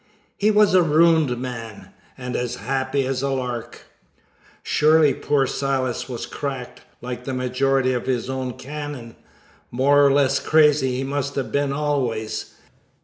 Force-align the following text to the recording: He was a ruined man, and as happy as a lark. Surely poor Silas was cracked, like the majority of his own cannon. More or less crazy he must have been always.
He 0.35 0.49
was 0.49 0.73
a 0.73 0.81
ruined 0.81 1.37
man, 1.39 1.89
and 2.17 2.35
as 2.35 2.55
happy 2.55 3.05
as 3.05 3.21
a 3.21 3.29
lark. 3.29 3.81
Surely 4.63 5.13
poor 5.13 5.45
Silas 5.45 6.09
was 6.09 6.25
cracked, 6.25 6.81
like 7.01 7.25
the 7.25 7.35
majority 7.35 7.93
of 7.93 8.07
his 8.07 8.27
own 8.27 8.53
cannon. 8.53 9.15
More 9.69 10.03
or 10.03 10.11
less 10.11 10.39
crazy 10.39 10.95
he 10.97 11.03
must 11.03 11.35
have 11.35 11.51
been 11.51 11.71
always. 11.71 12.55